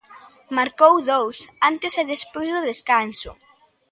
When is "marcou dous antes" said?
0.57-1.91